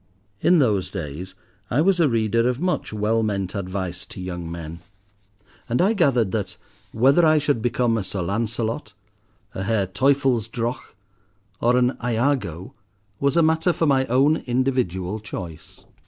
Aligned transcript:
In 0.41 0.57
those 0.57 0.89
days 0.89 1.35
I 1.69 1.81
was 1.81 1.99
a 1.99 2.09
reader 2.09 2.49
of 2.49 2.59
much 2.59 2.91
well 2.91 3.21
meant 3.21 3.53
advice 3.53 4.03
to 4.07 4.19
young 4.19 4.51
men, 4.51 4.79
and 5.69 5.79
I 5.79 5.93
gathered 5.93 6.31
that, 6.31 6.57
whether 6.91 7.23
I 7.23 7.37
should 7.37 7.61
become 7.61 7.99
a 7.99 8.03
Sir 8.03 8.23
Lancelot, 8.23 8.93
a 9.53 9.61
Herr 9.61 9.85
Teufelsdrockh, 9.85 10.95
or 11.61 11.77
an 11.77 11.99
Iago 12.03 12.73
was 13.19 13.37
a 13.37 13.43
matter 13.43 13.73
for 13.73 13.85
my 13.85 14.05
own 14.07 14.37
individual 14.47 15.19
choice. 15.19 15.85